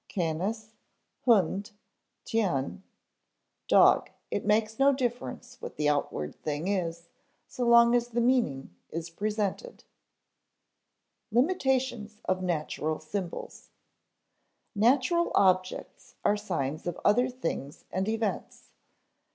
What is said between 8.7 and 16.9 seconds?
is presented. [Sidenote: Limitations of natural symbols] Natural objects are signs